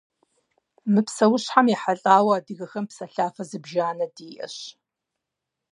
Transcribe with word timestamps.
Мы 0.91 1.01
псэущхьэм 1.07 1.67
ехьэлӀауэ 1.75 2.33
адыгэхэм 2.37 2.85
псэлъафэ 2.89 3.43
зыбжанэ 3.49 4.07
диӀэщ. 4.15 4.57